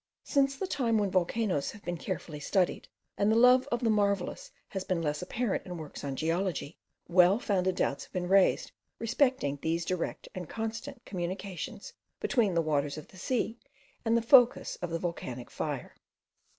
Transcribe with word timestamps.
Since 0.23 0.55
the 0.57 0.65
time 0.65 0.97
when 0.97 1.11
volcanoes 1.11 1.69
have 1.69 1.83
been 1.83 1.95
carefully 1.97 2.39
studied, 2.39 2.87
and 3.19 3.31
the 3.31 3.35
love 3.35 3.67
of 3.71 3.81
the 3.81 3.89
marvellous 3.91 4.49
has 4.69 4.83
been 4.83 4.99
less 4.99 5.21
apparent 5.21 5.63
in 5.67 5.77
works 5.77 6.03
on 6.03 6.15
geology, 6.15 6.79
well 7.07 7.37
founded 7.37 7.75
doubts 7.75 8.05
have 8.05 8.11
been 8.11 8.27
raised 8.27 8.71
respecting 8.97 9.59
these 9.61 9.85
direct 9.85 10.27
and 10.33 10.49
constant 10.49 11.05
communications 11.05 11.93
between 12.19 12.55
the 12.55 12.63
waters 12.63 12.97
of 12.97 13.09
the 13.09 13.17
sea 13.17 13.59
and 14.03 14.17
the 14.17 14.23
focus 14.23 14.75
of 14.81 14.89
the 14.89 14.97
volcanic 14.97 15.51
fire. 15.51 15.95